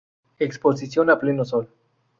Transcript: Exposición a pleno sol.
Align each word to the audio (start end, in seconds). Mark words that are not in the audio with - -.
Exposición 0.39 1.11
a 1.11 1.19
pleno 1.19 1.45
sol. 1.45 1.67